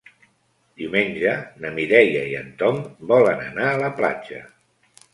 [0.81, 2.83] Diumenge na Mireia i en Tom
[3.15, 4.47] volen anar a la platja.